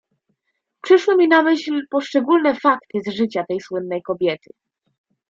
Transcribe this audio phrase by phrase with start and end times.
[0.81, 4.49] "Przyszły mi na myśl poszczególne fakty z życia tej słynnej kobiety."